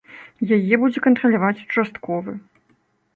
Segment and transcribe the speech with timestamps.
[0.55, 2.33] Яе будзе кантраляваць участковы.